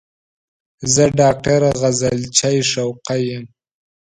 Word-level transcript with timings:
زه 0.93 1.03
ډاکټر 1.19 1.61
غزلچی 1.81 2.57
شوقی 2.71 3.21
یم 3.29 3.45